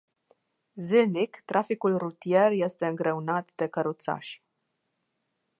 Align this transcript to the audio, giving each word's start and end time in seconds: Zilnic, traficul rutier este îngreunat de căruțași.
Zilnic, 0.75 1.41
traficul 1.45 1.97
rutier 1.97 2.51
este 2.51 2.85
îngreunat 2.87 3.49
de 3.55 3.67
căruțași. 3.67 4.43